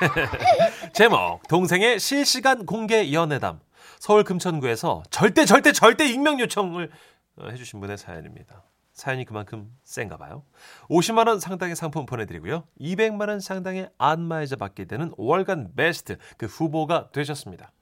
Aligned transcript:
제목 0.92 1.46
동생의 1.48 2.00
실시간 2.00 2.66
공개 2.66 3.12
연애담 3.12 3.60
서울 3.98 4.24
금천구에서 4.24 5.02
절대 5.10 5.44
절대 5.44 5.72
절대 5.72 6.08
익명 6.08 6.40
요청을 6.40 6.90
어, 7.36 7.48
해주신 7.48 7.80
분의 7.80 7.98
사연입니다. 7.98 8.64
사연이 8.92 9.24
그만큼 9.24 9.70
센가 9.84 10.16
봐요. 10.16 10.44
50만 10.90 11.26
원 11.28 11.40
상당의 11.40 11.76
상품 11.76 12.06
보내드리고요. 12.06 12.64
200만 12.80 13.28
원 13.28 13.40
상당의 13.40 13.88
안마의자 13.98 14.56
받게 14.56 14.84
되는 14.86 15.10
5월간 15.12 15.74
베스트 15.76 16.18
그 16.36 16.46
후보가 16.46 17.10
되셨습니다. 17.12 17.72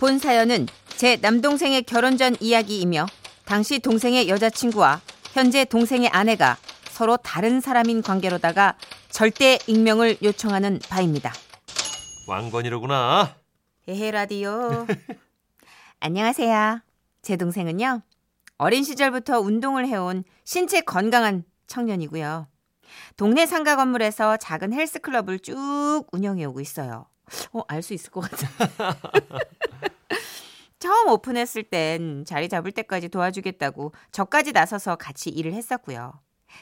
본 0.00 0.18
사연은 0.18 0.66
제 0.96 1.16
남동생의 1.16 1.84
결혼 1.84 2.16
전 2.16 2.36
이야기이며 2.40 3.06
당시 3.44 3.78
동생의 3.78 4.28
여자친구와 4.28 5.00
현재 5.32 5.64
동생의 5.64 6.08
아내가 6.08 6.56
서로 6.90 7.16
다른 7.16 7.60
사람인 7.60 8.02
관계로다가 8.02 8.76
절대 9.14 9.60
익명을 9.68 10.16
요청하는 10.24 10.80
바입니다. 10.88 11.32
왕건이로구나. 12.26 13.36
헤헤 13.86 14.10
라디오. 14.10 14.88
안녕하세요. 16.00 16.80
제 17.22 17.36
동생은요. 17.36 18.02
어린 18.58 18.82
시절부터 18.82 19.38
운동을 19.38 19.86
해온 19.86 20.24
신체 20.42 20.80
건강한 20.80 21.44
청년이고요. 21.68 22.48
동네 23.16 23.46
상가 23.46 23.76
건물에서 23.76 24.36
작은 24.36 24.72
헬스 24.72 24.98
클럽을 24.98 25.38
쭉 25.38 26.06
운영해 26.10 26.44
오고 26.46 26.60
있어요. 26.60 27.06
어, 27.52 27.62
알 27.68 27.82
수 27.82 27.94
있을 27.94 28.10
것 28.10 28.28
같아. 28.28 28.48
처음 30.80 31.08
오픈했을 31.10 31.62
땐 31.62 32.24
자리 32.26 32.48
잡을 32.48 32.72
때까지 32.72 33.10
도와주겠다고 33.10 33.92
저까지 34.10 34.50
나서서 34.50 34.96
같이 34.96 35.30
일을 35.30 35.52
했었고요. 35.52 36.14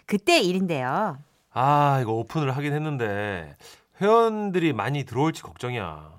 그때 0.04 0.38
일인데요. 0.38 1.18
아 1.52 1.98
이거 2.00 2.12
오픈을 2.12 2.56
하긴 2.56 2.72
했는데 2.72 3.56
회원들이 4.00 4.72
많이 4.72 5.04
들어올지 5.04 5.42
걱정이야. 5.42 6.10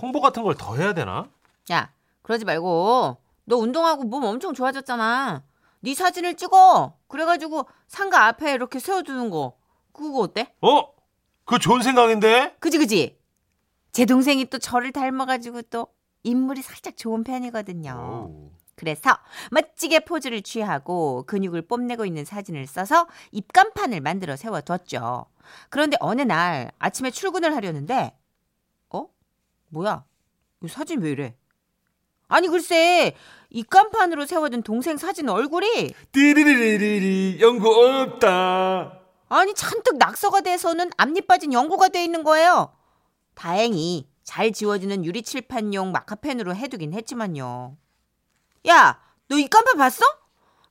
홍보 0.00 0.20
같은 0.20 0.42
걸 0.42 0.54
더 0.54 0.76
해야 0.76 0.92
되나? 0.94 1.28
야, 1.70 1.90
그러지 2.22 2.44
말고 2.44 3.16
너 3.44 3.56
운동하고 3.56 4.04
몸 4.04 4.24
엄청 4.24 4.54
좋아졌잖아. 4.54 5.42
네 5.80 5.94
사진을 5.94 6.36
찍어. 6.36 6.96
그래가지고 7.08 7.66
상가 7.86 8.26
앞에 8.26 8.52
이렇게 8.54 8.78
세워두는 8.78 9.30
거. 9.30 9.56
그거 9.92 10.20
어때? 10.20 10.52
어? 10.62 10.94
그거 11.44 11.58
좋은 11.58 11.82
생각인데? 11.82 12.56
그지 12.58 12.78
그지? 12.78 13.18
제 13.92 14.06
동생이 14.06 14.46
또 14.46 14.58
저를 14.58 14.92
닮아가지고 14.92 15.62
또 15.62 15.88
인물이 16.22 16.62
살짝 16.62 16.96
좋은 16.96 17.22
편이거든요. 17.22 17.92
오. 18.30 18.50
그래서 18.76 19.16
멋지게 19.50 20.00
포즈를 20.00 20.42
취하고 20.42 21.24
근육을 21.26 21.62
뽐내고 21.62 22.04
있는 22.04 22.24
사진을 22.24 22.66
써서 22.66 23.06
입간판을 23.32 24.00
만들어 24.00 24.36
세워뒀죠. 24.36 25.26
그런데 25.70 25.96
어느 26.00 26.22
날 26.22 26.70
아침에 26.78 27.10
출근을 27.10 27.54
하려는데 27.54 28.16
어? 28.90 29.06
뭐야? 29.68 30.04
이 30.62 30.68
사진 30.68 31.00
왜 31.02 31.10
이래? 31.10 31.34
아니 32.28 32.48
글쎄 32.48 33.14
입간판으로 33.50 34.26
세워둔 34.26 34.62
동생 34.62 34.96
사진 34.96 35.28
얼굴이 35.28 35.94
띠리리리리 36.12 37.38
연구 37.40 37.68
없다. 37.68 39.00
아니 39.28 39.54
잔뜩 39.54 39.98
낙서가 39.98 40.40
돼서는 40.40 40.90
앞니 40.96 41.22
빠진 41.22 41.52
연고가 41.52 41.88
돼 41.88 42.02
있는 42.04 42.24
거예요. 42.24 42.72
다행히 43.34 44.08
잘 44.22 44.52
지워지는 44.52 45.04
유리 45.04 45.22
칠판용 45.22 45.92
마카펜으로 45.92 46.54
해두긴 46.54 46.92
했지만요. 46.94 47.76
야, 48.68 48.98
너 49.28 49.36
이 49.38 49.48
깜판 49.48 49.76
봤어? 49.78 50.04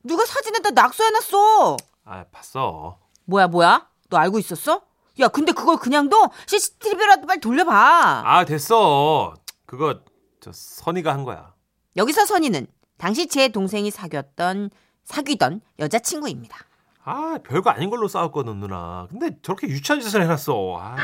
누가 0.02 0.24
사진에다 0.24 0.70
낙서해놨어. 0.70 1.76
아 2.04 2.24
봤어. 2.30 2.98
뭐야, 3.24 3.48
뭐야? 3.48 3.88
너 4.10 4.18
알고 4.18 4.38
있었어? 4.38 4.82
야, 5.20 5.28
근데 5.28 5.52
그걸 5.52 5.76
그냥 5.78 6.08
둬? 6.08 6.30
CCTV라도 6.46 7.26
빨리 7.26 7.40
돌려봐. 7.40 8.22
아 8.24 8.44
됐어. 8.44 9.34
그거 9.66 10.00
저 10.40 10.50
선이가 10.52 11.12
한 11.12 11.24
거야. 11.24 11.54
여기서 11.96 12.26
선이는 12.26 12.66
당시 12.98 13.26
제 13.28 13.48
동생이 13.48 13.90
사귀었던 13.90 14.70
사귀던 15.04 15.60
여자친구입니다. 15.78 16.56
아 17.04 17.38
별거 17.44 17.70
아닌 17.70 17.90
걸로 17.90 18.08
싸웠거든 18.08 18.56
누나. 18.60 19.06
근데 19.10 19.36
저렇게 19.42 19.68
유치한 19.68 20.00
짓을 20.00 20.22
해놨어. 20.22 20.76
아, 20.78 20.96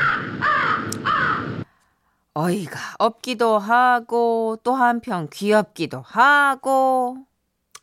어이가 2.33 2.79
없기도 2.99 3.59
하고 3.59 4.57
또 4.63 4.73
한편 4.73 5.29
귀엽기도 5.29 6.01
하고 6.01 7.17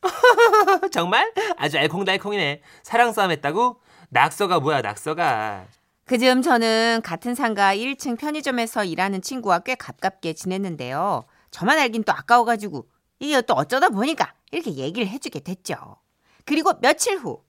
정말 0.93 1.33
아주 1.57 1.77
알콩달콩이네. 1.79 2.63
사랑 2.83 3.13
싸움 3.13 3.31
했다고? 3.33 3.81
낙서가 4.11 4.61
뭐야 4.61 4.81
낙서가. 4.81 5.67
그 6.07 6.17
즈음 6.17 6.41
저는 6.41 7.03
같은 7.05 7.35
상가 7.35 7.75
1층 7.75 8.19
편의점에서 8.19 8.85
일하는 8.85 9.21
친구와 9.21 9.59
꽤 9.61 9.75
가깝게 9.75 10.33
지냈는데요. 10.33 11.25
저만 11.51 11.79
알긴 11.79 12.05
또 12.05 12.13
아까워가지고 12.13 12.89
이게 13.19 13.43
또 13.43 13.55
어쩌다 13.55 13.89
보니까 13.91 14.33
이렇게 14.53 14.75
얘기를 14.77 15.07
해주게 15.09 15.41
됐죠. 15.41 15.97
그리고 16.45 16.73
며칠 16.81 17.19
후 17.19 17.43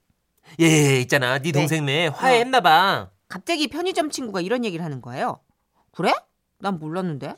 예 0.58 0.98
있잖아 1.00 1.38
네 1.38 1.52
동생네 1.52 2.08
화해했나 2.08 2.60
봐. 2.60 3.10
갑자기 3.28 3.68
편의점 3.68 4.10
친구가 4.10 4.40
이런 4.40 4.64
얘기를 4.64 4.84
하는 4.84 5.00
거예요. 5.00 5.38
그래? 5.92 6.12
난 6.60 6.78
몰랐는데. 6.78 7.26
야 7.28 7.36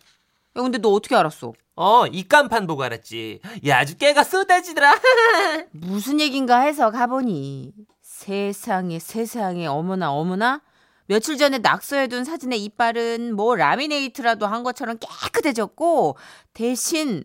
근데 0.55 0.79
너 0.79 0.91
어떻게 0.91 1.17
알았어? 1.17 1.53
어 1.77 2.07
입간판 2.07 2.67
보고 2.67 2.83
알았지. 2.83 3.41
야 3.67 3.79
아주 3.79 3.97
깨가 3.97 4.25
쏟아지더라. 4.25 4.95
무슨 5.73 6.21
얘긴가 6.21 6.61
해서 6.61 6.91
가보니 6.91 7.73
세상에 8.01 8.99
세상에 8.99 9.67
어머나 9.67 10.13
어머나 10.13 10.61
며칠 11.07 11.37
전에 11.39 11.59
낙서해둔 11.59 12.25
사진의 12.25 12.63
이빨은 12.65 13.35
뭐 13.35 13.57
라미네이트라도 13.57 14.47
한 14.47 14.63
것처럼 14.63 14.99
깨끗해졌고 14.99 16.17
대신 16.53 17.25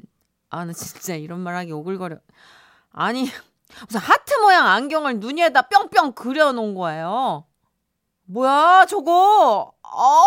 아 0.49 0.65
나 0.65 0.73
진짜 0.73 1.13
이런 1.15 1.41
말하기 1.41 1.71
오글거려 1.73 2.17
아니 2.91 3.29
무슨 3.81 3.99
하트 3.99 4.33
모양 4.39 4.65
안경을 4.65 5.19
눈 5.19 5.37
위에다 5.37 5.63
뿅뿅 5.63 6.13
그려놓은 6.13 6.73
거예요 6.73 7.45
뭐야 8.23 8.85
저거 8.87 9.73
아 9.83 10.25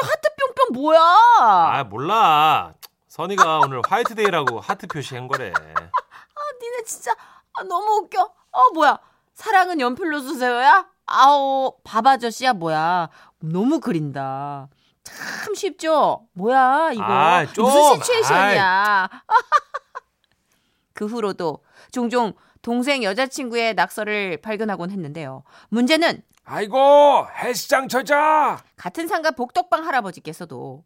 저 0.00 0.06
하트 0.06 0.28
뿅뿅 0.56 0.80
뭐야 0.82 1.00
아 1.00 1.84
몰라. 1.84 2.74
선이가 3.08 3.60
오늘 3.64 3.80
화이트데이라고 3.86 4.60
하트 4.60 4.86
표시한 4.86 5.28
거래. 5.28 5.52
아, 5.56 6.40
니네 6.60 6.82
진짜 6.86 7.12
아, 7.54 7.62
너무 7.64 8.04
웃겨. 8.04 8.22
어, 8.22 8.70
뭐야? 8.74 8.98
사랑은 9.34 9.80
연필로 9.80 10.20
쓰세요야? 10.20 10.86
아우, 11.06 11.74
밥 11.84 12.06
아저씨야 12.06 12.52
뭐야? 12.54 13.08
너무 13.40 13.80
그린다. 13.80 14.68
참 15.04 15.54
쉽죠? 15.54 16.26
뭐야 16.32 16.92
이거? 16.92 17.02
아, 17.04 17.46
좀. 17.46 17.64
무슨 17.64 17.96
시츄에이션이야? 18.02 19.08
그 20.94 21.06
후로도 21.06 21.64
종종 21.90 22.34
동생 22.62 23.02
여자친구의 23.02 23.74
낙서를 23.74 24.40
발견하곤 24.40 24.90
했는데요. 24.90 25.42
문제는 25.68 26.22
아이고 26.44 27.26
헬스장 27.42 27.88
처자! 27.88 28.58
같은 28.76 29.06
상가 29.06 29.30
복덕방 29.30 29.86
할아버지께서도. 29.86 30.82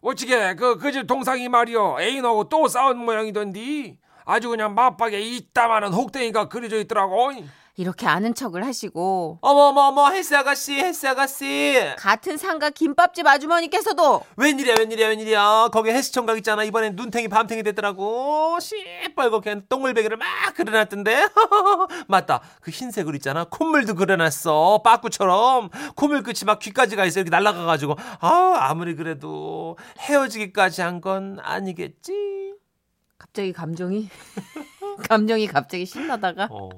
어찌게 0.00 0.54
그 0.56 0.76
그 0.78 0.92
집 0.92 1.06
동상이 1.06 1.48
말이여 1.48 1.98
애인하고 2.00 2.48
또 2.48 2.68
싸운 2.68 2.98
모양이던디? 2.98 3.98
아주 4.26 4.48
그냥 4.48 4.74
맞박에 4.74 5.20
이따마는 5.20 5.92
혹댕이가 5.92 6.48
그려져 6.48 6.78
있더라고 6.78 7.32
이렇게 7.76 8.06
아는 8.06 8.34
척을 8.34 8.64
하시고. 8.64 9.38
어머머머 9.40 10.10
헬스 10.10 10.34
아가씨 10.36 10.74
헬스 10.74 11.06
아가씨. 11.08 11.74
같은 11.98 12.36
상가 12.36 12.70
김밥집 12.70 13.26
아주머니께서도. 13.26 14.22
웬일이야 14.36 14.74
웬일이야 14.78 15.08
웬일이야. 15.08 15.68
거기 15.72 15.90
헬스 15.90 16.12
청 16.12 16.24
각 16.24 16.36
있잖아. 16.38 16.62
이번엔 16.62 16.94
눈탱이 16.94 17.26
밤탱이 17.28 17.64
됐더라고. 17.64 18.58
시뻘겋게 18.60 19.68
똥물베개를 19.68 20.16
막 20.16 20.26
그려놨던데. 20.54 21.26
맞다. 22.06 22.40
그 22.60 22.70
흰색으로 22.70 23.16
있잖아. 23.16 23.44
콧물도 23.44 23.96
그려놨어. 23.96 24.82
빠꾸처럼. 24.84 25.70
콧물 25.96 26.22
끝이 26.22 26.40
막 26.46 26.60
귀까지 26.60 26.94
가 26.94 27.04
있어. 27.04 27.20
이렇게 27.20 27.30
날아가가지고. 27.30 27.96
아 28.20 28.54
아무리 28.60 28.94
그래도 28.94 29.76
헤어지기까지 29.98 30.80
한 30.82 30.94
건 31.00 31.38
아니겠지? 31.42 32.54
갑자기 33.18 33.52
감정이 33.52 34.08
감정이 35.10 35.46
갑자기 35.48 35.84
신나다가. 35.84 36.48
어. 36.50 36.68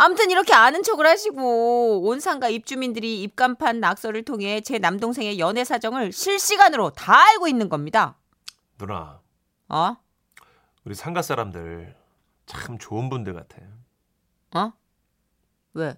아무튼 0.00 0.30
이렇게 0.30 0.52
아는 0.54 0.84
척을 0.84 1.04
하시고 1.08 2.02
온 2.06 2.20
상가 2.20 2.48
입주민들이 2.48 3.20
입간판 3.22 3.80
낙서를 3.80 4.24
통해 4.24 4.60
제 4.60 4.78
남동생의 4.78 5.40
연애 5.40 5.64
사정을 5.64 6.12
실시간으로 6.12 6.90
다 6.90 7.14
알고 7.30 7.48
있는 7.48 7.68
겁니다. 7.68 8.16
누나 8.78 9.20
어? 9.68 9.96
우리 10.84 10.94
상가 10.94 11.20
사람들 11.20 11.96
참 12.46 12.78
좋은 12.78 13.10
분들 13.10 13.34
같아 13.34 13.56
어? 14.54 14.72
왜? 15.74 15.96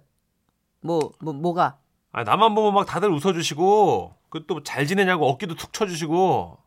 뭐, 0.81 1.11
뭐, 1.19 1.31
뭐가? 1.31 1.77
아 2.11 2.23
나만 2.23 2.55
보면 2.55 2.73
막 2.73 2.85
다들 2.87 3.11
웃어주시고 3.11 4.15
그 4.29 4.47
또 4.47 4.63
잘 4.63 4.87
지내냐고 4.87 5.27
어깨도 5.29 5.53
툭 5.55 5.71
쳐주시고 5.73 6.57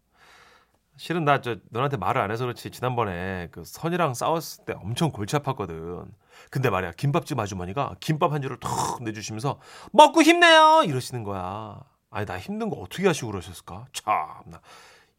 실은 0.96 1.24
나 1.24 1.40
저 1.40 1.56
너한테 1.70 1.96
말을 1.96 2.20
안 2.20 2.30
해서 2.30 2.44
그렇지 2.44 2.70
지난번에 2.70 3.48
그 3.50 3.64
선이랑 3.64 4.14
싸웠을 4.14 4.64
때 4.64 4.74
엄청 4.74 5.10
골치 5.10 5.36
아팠거든. 5.36 6.06
근데 6.50 6.70
말이야 6.70 6.92
김밥집 6.92 7.38
아주머니가 7.38 7.96
김밥 8.00 8.32
한 8.32 8.42
줄을 8.42 8.58
턱 8.60 9.02
내주시면서 9.02 9.58
먹고 9.92 10.22
힘내요 10.22 10.82
이러시는 10.84 11.24
거야. 11.24 11.80
아니 12.10 12.26
나 12.26 12.38
힘든 12.38 12.70
거 12.70 12.76
어떻게 12.76 13.06
하시고 13.06 13.28
그러셨을까? 13.32 13.86
참나 13.92 14.60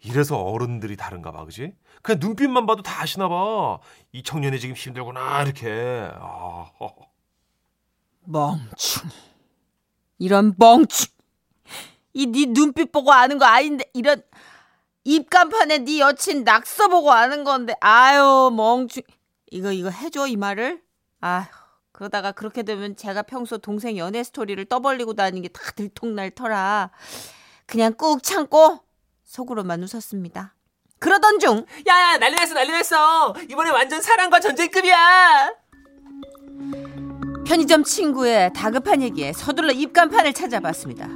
이래서 0.01 0.37
어른들이 0.41 0.95
다른가 0.97 1.31
봐, 1.31 1.43
그지? 1.45 1.73
그냥 2.01 2.19
눈빛만 2.21 2.65
봐도 2.67 2.83
다 2.83 3.01
아시나 3.01 3.27
봐. 3.27 3.79
이 4.11 4.21
청년이 4.23 4.59
지금 4.59 4.75
힘들구나 4.75 5.41
이렇게. 5.41 6.09
아, 6.13 6.69
허허. 6.79 7.07
멍충. 8.25 9.09
이런 10.19 10.53
멍충. 10.57 11.07
이네 12.13 12.53
눈빛 12.53 12.91
보고 12.91 13.11
아는 13.11 13.37
거 13.39 13.45
아닌데 13.45 13.83
이런 13.93 14.21
입간판에 15.05 15.79
네 15.79 15.99
여친 15.99 16.43
낙서 16.43 16.87
보고 16.89 17.11
아는 17.11 17.43
건데 17.43 17.75
아유 17.79 18.51
멍충. 18.53 19.03
이거 19.51 19.71
이거 19.71 19.89
해줘 19.89 20.27
이 20.27 20.35
말을. 20.35 20.81
아휴 21.21 21.45
그러다가 21.91 22.31
그렇게 22.33 22.63
되면 22.63 22.95
제가 22.97 23.21
평소 23.21 23.57
동생 23.57 23.97
연애 23.97 24.23
스토리를 24.23 24.63
떠벌리고 24.65 25.13
다니는 25.13 25.43
게 25.43 25.47
다 25.49 25.71
들통날 25.75 26.31
터라 26.31 26.91
그냥 27.65 27.93
꾹 27.93 28.21
참고 28.21 28.79
속으로만 29.23 29.81
웃었습니다. 29.83 30.55
그러던 30.99 31.39
중 31.39 31.65
야야 31.87 32.17
난리 32.17 32.35
났어 32.35 32.53
난리 32.55 32.71
났어. 32.71 33.33
이번에 33.49 33.69
완전 33.69 34.01
사랑과 34.01 34.39
전쟁급이야. 34.39 35.53
편의점 37.45 37.83
친구의 37.83 38.51
다급한 38.53 39.03
얘기에 39.03 39.33
서둘러 39.33 39.71
입간판을 39.71 40.33
찾아봤습니다. 40.33 41.07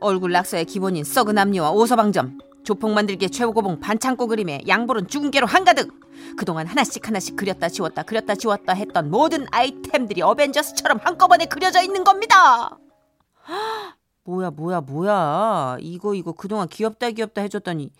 얼굴 0.00 0.32
낙서의 0.32 0.64
기본인 0.64 1.04
썩은 1.04 1.38
앞니와 1.38 1.70
오서방점, 1.70 2.38
조폭 2.64 2.92
만들기의 2.92 3.30
최고봉 3.30 3.80
반창고 3.80 4.26
그림에 4.28 4.60
양볼은 4.68 5.08
죽은 5.08 5.30
개로 5.30 5.46
한가득. 5.46 5.92
그동안 6.36 6.66
하나씩 6.66 7.06
하나씩 7.06 7.36
그렸다 7.36 7.68
지웠다 7.68 8.04
그렸다 8.04 8.34
지웠다 8.34 8.74
했던 8.74 9.10
모든 9.10 9.46
아이템들이 9.50 10.22
어벤져스처럼 10.22 11.00
한꺼번에 11.02 11.46
그려져 11.46 11.82
있는 11.82 12.04
겁니다. 12.04 12.78
헉, 13.48 13.96
뭐야 14.24 14.50
뭐야 14.50 14.80
뭐야 14.82 15.76
이거 15.80 16.14
이거 16.14 16.32
그동안 16.32 16.68
귀엽다 16.68 17.10
귀엽다 17.10 17.42
해줬더니 17.42 17.90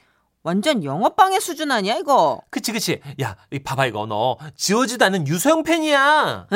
완전 0.44 0.84
영업방해 0.84 1.40
수준 1.40 1.70
아니야 1.72 1.96
이거? 1.96 2.40
그치 2.50 2.72
그치. 2.72 3.00
야, 3.20 3.36
이 3.50 3.58
봐봐 3.58 3.86
이거 3.86 4.06
너 4.06 4.38
지워지도 4.56 5.04
않는 5.04 5.26
유소형 5.26 5.62
펜이야. 5.62 6.46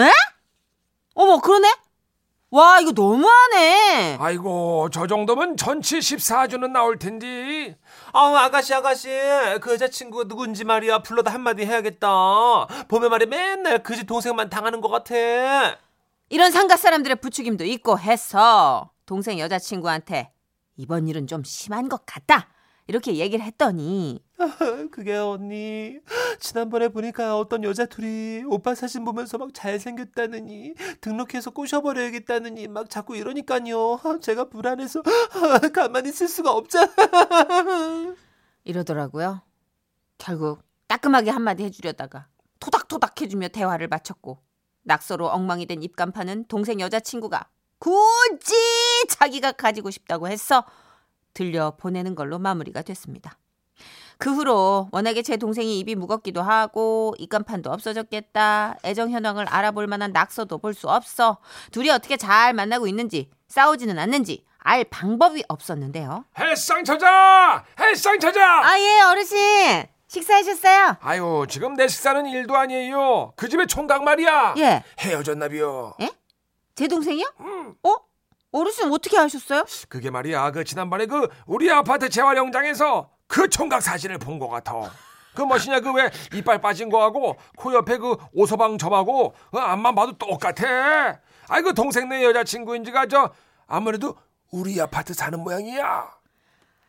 어머 1.15 1.41
그러네? 1.41 1.69
와 2.57 2.81
이거 2.81 2.93
너무하네. 2.93 4.17
아이고 4.19 4.89
저 4.91 5.07
정도면 5.07 5.59
전치 5.59 5.99
14주는 5.99 6.71
나올 6.71 6.99
텐데 6.99 7.77
아 8.15 8.21
아가씨 8.45 8.73
아가씨 8.73 9.09
그 9.61 9.73
여자친구가 9.73 10.25
누군지 10.27 10.65
말이야 10.65 11.01
불러다 11.03 11.31
한마디 11.33 11.67
해야겠다. 11.67 12.09
보면 12.89 13.11
말이야 13.11 13.29
맨날 13.29 13.83
그 13.83 13.95
집 13.95 14.07
동생만 14.07 14.49
당하는 14.49 14.81
것 14.81 14.89
같아. 14.89 15.15
이런 16.31 16.51
상가 16.51 16.77
사람들의 16.79 17.17
부추김도 17.17 17.65
있고 17.65 17.99
해서 17.99 18.91
동생 19.05 19.39
여자친구한테 19.39 20.33
이번 20.77 21.09
일은 21.09 21.27
좀 21.27 21.45
심한 21.45 21.89
것 21.91 22.07
같다. 22.07 22.49
이렇게 22.87 23.17
얘기를 23.17 23.45
했더니 23.45 24.23
그게 24.93 25.17
언니. 25.17 25.99
지난번에 26.39 26.89
보니까 26.89 27.39
어떤 27.39 27.65
여자 27.65 27.87
둘이 27.87 28.45
오빠 28.47 28.75
사진 28.75 29.05
보면서 29.05 29.39
막 29.39 29.53
잘생겼다느니 29.53 30.75
등록해서 31.01 31.51
꼬셔버려야겠다느니 31.51 32.69
막 32.69 32.89
자꾸 32.91 33.17
이러니까요. 33.17 33.99
제가 34.23 34.49
불안해서 34.49 35.03
가만히 35.73 36.11
있을 36.11 36.29
수가 36.29 36.53
없잖아. 36.53 36.93
이러더라고요. 38.65 39.43
결국 40.19 40.63
따끔하게 40.87 41.31
한마디 41.31 41.65
해주려다가 41.65 42.29
토닥토닥 42.61 43.21
해주며 43.21 43.49
대화를 43.49 43.89
마쳤고 43.89 44.39
낙서로 44.83 45.27
엉망이 45.27 45.67
된 45.67 45.83
입간판은 45.83 46.47
동생 46.47 46.81
여자친구가 46.81 47.49
굳이 47.79 48.55
자기가 49.09 49.53
가지고 49.53 49.91
싶다고 49.91 50.29
해서 50.29 50.65
들려 51.37 51.73
보내는 51.77 52.15
걸로 52.15 52.39
마무리가 52.39 52.81
됐습니다. 52.81 53.37
그 54.19 54.35
후로 54.35 54.89
워낙에 54.93 55.21
제 55.21 55.37
동생이 55.37 55.79
입이 55.81 55.95
무겁기도 55.95 56.41
하고 56.41 57.15
입간판도 57.19 57.71
없어졌겠다. 57.71 58.77
애정 58.83 59.11
현황을 59.11 59.47
알아볼 59.47 59.87
만한 59.87 60.13
낙서도 60.13 60.57
볼 60.57 60.73
수 60.73 60.89
없어. 60.89 61.37
둘이 61.71 61.91
어떻게 61.91 62.17
잘 62.17 62.55
만나고 62.55 62.87
있는지 62.87 63.31
싸우지는 63.49 63.99
않는지 63.99 64.45
알 64.59 64.85
방법이 64.85 65.45
없었는데요. 65.49 66.25
헬상 66.39 66.85
찾아 66.85 67.65
헬상 67.79 68.19
찾아 68.19 68.67
아, 68.67 68.81
예, 68.81 69.01
어르신. 69.03 69.85
식사하셨어요? 70.09 70.97
아유 71.01 71.45
지금 71.51 71.75
내 71.75 71.87
식사는 71.89 72.27
일도 72.27 72.57
아니에요 72.57 73.33
그 73.37 73.49
집의 73.49 73.67
총각 73.67 74.05
말이야 74.05 74.55
예. 74.59 74.85
헤어졌나비요 75.01 75.97
제 76.77 76.87
동생이요? 76.89 77.27
음. 77.41 77.75
어? 77.83 77.97
어르신 78.59 78.93
어떻게 78.93 79.19
아셨어요? 79.19 79.65
그게 79.89 80.11
말이야 80.11 80.51
그 80.53 80.65
지난번에 80.65 81.07
그 81.07 81.29
우리 81.47 81.71
아파트 81.71 82.09
재활용장에서 82.09 83.11
그 83.27 83.49
총각 83.49 83.83
사진을 83.83 84.19
본 84.19 84.39
것 84.39 84.49
같아 84.49 84.75
그 85.35 85.43
뭐시냐 85.43 85.81
그 85.81 85.93
왜 85.93 86.11
이빨 86.35 86.61
빠진 86.61 86.89
거하고 86.89 87.37
코 87.57 87.75
옆에 87.75 87.99
그 87.99 88.17
오서방 88.33 88.79
점하고 88.79 89.35
그 89.51 89.59
앞만 89.59 89.95
봐도 89.95 90.13
똑같아 90.17 91.19
아이 91.49 91.63
그 91.63 91.75
동생 91.75 92.09
네 92.09 92.25
여자친구인지가 92.25 93.07
저 93.07 93.31
아무래도 93.67 94.17
우리 94.51 94.81
아파트 94.81 95.13
사는 95.13 95.39
모양이야 95.39 96.11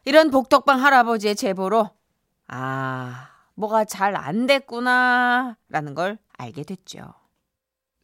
이런 0.06 0.32
복덕방 0.32 0.82
할아버지의 0.84 1.36
제보로 1.36 1.90
아, 2.48 3.28
뭐가 3.56 3.84
잘 3.84 4.16
안 4.16 4.46
됐구나 4.46 5.58
라는 5.68 5.94
걸 5.94 6.18
알게 6.38 6.64
됐죠. 6.64 7.14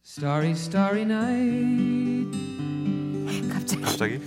Starry, 0.04 0.50
starry 0.50 1.02
night. 1.02 2.53
갑자기 3.64 3.82
갑자기. 3.82 4.20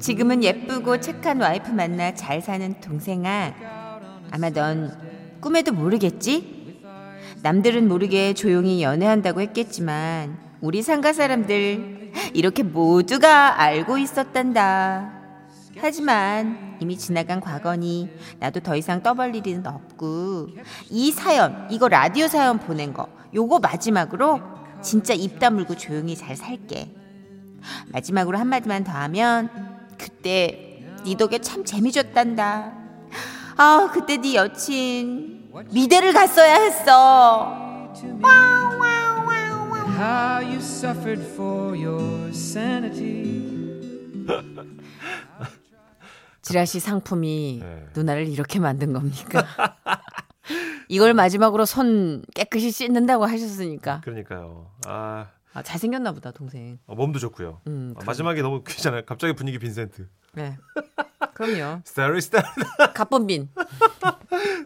지금은 0.00 0.42
예쁘고 0.42 1.00
착한 1.00 1.40
와이프 1.40 1.70
만나 1.70 2.14
잘 2.14 2.40
사는 2.40 2.80
동생아. 2.80 3.54
아마 4.30 4.50
넌 4.50 4.92
꿈에도 5.40 5.72
모르겠지? 5.72 6.80
남들은 7.42 7.88
모르게 7.88 8.34
조용히 8.34 8.82
연애한다고 8.82 9.40
했겠지만 9.40 10.36
우리 10.60 10.82
상가 10.82 11.12
사람들 11.12 12.12
이렇게 12.34 12.62
모두가 12.62 13.60
알고 13.60 13.98
있었단다. 13.98 15.12
하지만 15.78 16.76
이미 16.80 16.98
지나간 16.98 17.40
과거니 17.40 18.10
나도 18.40 18.60
더 18.60 18.76
이상 18.76 19.02
떠벌 19.02 19.34
일은 19.36 19.66
없고 19.66 20.48
이 20.90 21.12
사연 21.12 21.68
이거 21.70 21.88
라디오 21.88 22.26
사연 22.28 22.58
보낸 22.58 22.92
거 22.92 23.08
요거 23.32 23.60
마지막으로 23.60 24.40
진짜 24.82 25.14
입 25.14 25.38
다물고 25.38 25.76
조용히 25.76 26.16
잘 26.16 26.36
살게. 26.36 26.99
마지막으로 27.92 28.38
한마디만 28.38 28.84
더 28.84 28.92
하면 28.92 29.50
그때 29.98 30.84
네 31.04 31.16
덕에 31.16 31.38
참 31.38 31.64
재미졌단다. 31.64 32.72
아 33.56 33.90
그때 33.92 34.16
네 34.16 34.34
여친 34.34 35.50
미대를 35.72 36.12
갔어야 36.12 36.54
했어. 36.54 37.90
How 39.98 40.42
you 40.42 40.56
suffered 40.60 41.22
for 41.34 41.76
your 41.76 42.30
sanity. 42.30 43.50
지라시 46.42 46.80
상품이 46.80 47.60
네. 47.62 47.86
누나를 47.94 48.26
이렇게 48.26 48.58
만든 48.58 48.92
겁니까? 48.92 49.46
이걸 50.88 51.14
마지막으로 51.14 51.64
손 51.66 52.24
깨끗이 52.34 52.70
씻는다고 52.72 53.24
하셨으니까 53.26 54.00
그러니까요 54.02 54.70
아 54.86 55.28
아, 55.52 55.62
잘생겼나 55.62 56.12
보다 56.12 56.30
동생. 56.30 56.78
어, 56.86 56.94
몸도 56.94 57.18
좋고요 57.18 57.60
음, 57.66 57.94
아, 57.98 58.04
마지막에 58.04 58.40
너무 58.42 58.62
귀찮아요 58.64 59.02
갑자기 59.04 59.32
분위기 59.34 59.58
빈센트 59.58 60.08
네. 60.32 60.56
그럼요. 61.34 61.80
스타리 61.84 62.20
스타 62.20 62.42
갑본빈. 62.94 63.48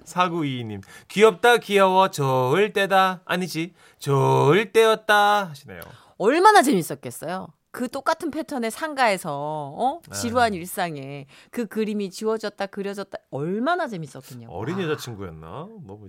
4922님 0.05 0.83
귀엽다 1.09 1.57
귀여워 1.59 2.11
좋을 2.11 2.73
때다 2.73 3.23
아니지 3.25 3.73
좋을 3.99 4.73
때였다 4.73 5.49
하시네요 5.49 5.81
얼마나 6.19 6.63
재밌었겠어요. 6.63 7.49
그 7.73 7.89
똑같은 7.89 8.31
패턴의 8.31 8.71
상가에서 8.71 9.31
어? 9.77 10.01
네. 10.09 10.15
지루한 10.17 10.55
일상에 10.55 11.27
그 11.51 11.67
그림이 11.67 12.11
지워졌다 12.11 12.67
그려졌다 12.67 13.19
얼마나 13.33 13.89
재밌었겠냐고. 13.89 14.55
어린 14.55 14.77
와, 14.77 14.85
여자친구였나 14.85 15.47
너무 15.85 16.09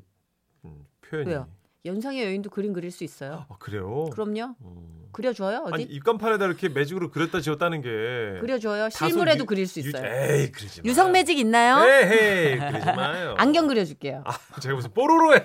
음, 0.65 0.85
표현이 1.01 1.29
왜요? 1.31 1.47
연상의 1.85 2.23
여인도 2.25 2.49
그림 2.49 2.73
그릴 2.73 2.91
수 2.91 3.03
있어요. 3.03 3.45
아, 3.49 3.55
그래요 3.59 4.05
그럼요. 4.11 4.55
음. 4.61 5.05
그려줘요 5.11 5.59
어디? 5.65 5.73
아니 5.73 5.83
입간판에다 5.83 6.45
이렇게 6.45 6.67
매직으로 6.67 7.09
그렸다 7.09 7.39
지웠다는 7.39 7.81
게 7.81 8.39
그려줘요. 8.41 8.89
실물에도 8.89 9.43
유- 9.43 9.45
그릴 9.45 9.65
수 9.67 9.79
유- 9.79 9.87
있어요. 9.87 10.03
에이 10.05 10.51
그러지 10.51 10.81
마 10.81 10.89
유성 10.89 11.11
매직 11.13 11.39
있나요? 11.39 11.85
에이 11.89 12.57
그러지 12.57 12.85
마요 12.91 13.35
안경 13.37 13.67
그려줄게요. 13.67 14.23
아, 14.25 14.59
제가 14.59 14.75
무슨 14.75 14.93
뽀로로예요 14.93 15.41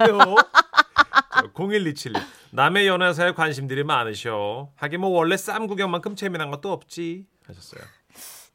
0127님 1.54 2.20
남의 2.52 2.88
연애사에 2.88 3.32
관심들이 3.32 3.84
많으셔 3.84 4.70
하긴 4.76 5.00
뭐 5.02 5.10
원래 5.10 5.36
쌈 5.36 5.66
구경만큼 5.68 6.16
재미난 6.16 6.50
것도 6.50 6.72
없지 6.72 7.26
하셨어요 7.46 7.82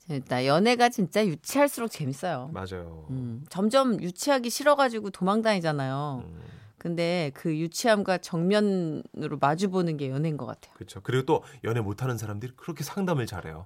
재밌다. 0.07 0.45
연애가 0.45 0.89
진짜 0.89 1.25
유치할수록 1.25 1.89
재밌어요. 1.89 2.51
맞아요. 2.53 3.07
음, 3.09 3.43
점점 3.49 3.99
유치하기 3.99 4.51
싫어가지고 4.51 5.09
도망다니잖아요. 5.09 6.23
음, 6.27 6.41
근데 6.85 7.31
그 7.33 7.57
유치함과 7.57 8.19
정면으로 8.19 9.39
마주보는 9.41 9.97
게 9.97 10.11
연애인 10.11 10.37
것 10.37 10.45
같아요. 10.45 10.71
그렇죠. 10.75 11.01
그리고 11.01 11.25
또 11.25 11.43
연애 11.63 11.81
못하는 11.81 12.15
사람들이 12.15 12.51
그렇게 12.55 12.83
상담을 12.83 13.25
잘해요. 13.25 13.65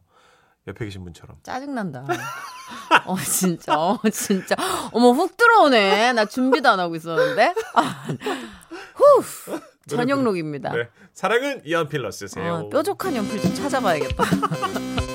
옆에 0.67 0.85
계신 0.85 1.03
분처럼. 1.03 1.35
짜증난다. 1.43 2.05
어, 3.05 3.17
진짜, 3.17 3.77
어, 3.77 3.99
진짜. 4.09 4.55
어머, 4.93 5.11
훅 5.11 5.35
들어오네. 5.35 6.13
나 6.13 6.23
준비도 6.23 6.69
안 6.69 6.79
하고 6.79 6.95
있었는데. 6.95 7.53
아, 7.73 8.07
후! 8.95 9.59
전영록입니다. 9.85 10.71
네. 10.71 10.87
사랑은 11.11 11.63
이안 11.65 11.89
필러스세요. 11.89 12.53
어, 12.53 12.69
뾰족한 12.69 13.17
연필 13.17 13.41
좀 13.41 13.53
찾아봐야겠다. 13.53 14.23